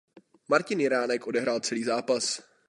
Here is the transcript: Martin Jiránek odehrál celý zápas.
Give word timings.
Martin 0.47 0.79
Jiránek 0.79 1.25
odehrál 1.27 1.59
celý 1.59 1.83
zápas. 1.83 2.43